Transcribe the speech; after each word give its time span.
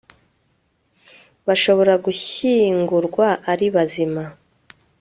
bashobora 1.47 1.93
gushyingurwa 2.05 3.27
ari 3.51 3.67
bazima 3.75 4.23